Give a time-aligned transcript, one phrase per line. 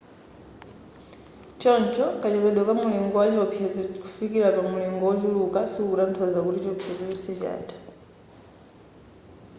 [1.61, 7.77] choncho kachepedwe ka mulingo wa chiopsezo kufikira pa mulingo ochuluka sikukutanthauza kuti chiopsezo chonse chatha